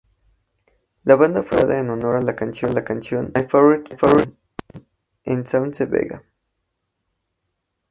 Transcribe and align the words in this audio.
La 1.03 1.15
banda 1.15 1.43
fue 1.43 1.57
nombrada 1.59 1.79
en 1.79 1.89
honor 1.91 2.15
a 2.15 2.21
la 2.23 2.35
canción 2.35 2.73
"My 2.73 3.43
Favorite 3.43 3.97
Plum"de 3.97 5.45
Suzanne 5.45 5.91
Vega. 5.91 6.23